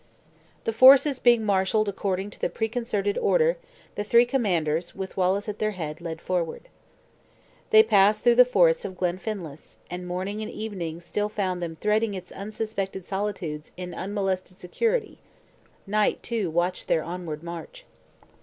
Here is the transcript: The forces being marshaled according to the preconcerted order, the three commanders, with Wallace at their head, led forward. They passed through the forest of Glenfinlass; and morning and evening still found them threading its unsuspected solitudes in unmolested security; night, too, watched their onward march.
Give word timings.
The 0.63 0.73
forces 0.73 1.19
being 1.19 1.45
marshaled 1.45 1.87
according 1.87 2.31
to 2.31 2.39
the 2.41 2.49
preconcerted 2.49 3.19
order, 3.19 3.57
the 3.93 4.03
three 4.03 4.25
commanders, 4.25 4.95
with 4.95 5.15
Wallace 5.15 5.47
at 5.47 5.59
their 5.59 5.73
head, 5.77 6.01
led 6.01 6.19
forward. 6.19 6.69
They 7.69 7.83
passed 7.83 8.23
through 8.23 8.33
the 8.33 8.43
forest 8.43 8.83
of 8.83 8.97
Glenfinlass; 8.97 9.77
and 9.91 10.07
morning 10.07 10.41
and 10.41 10.49
evening 10.51 11.01
still 11.01 11.29
found 11.29 11.61
them 11.61 11.75
threading 11.75 12.15
its 12.15 12.31
unsuspected 12.31 13.05
solitudes 13.05 13.73
in 13.77 13.93
unmolested 13.93 14.57
security; 14.57 15.19
night, 15.85 16.23
too, 16.23 16.49
watched 16.49 16.87
their 16.87 17.03
onward 17.03 17.43
march. 17.43 17.85